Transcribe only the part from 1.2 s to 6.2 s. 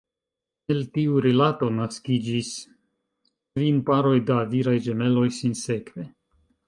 rilato naskiĝis kvin paroj da viraj ĝemeloj, sinsekve.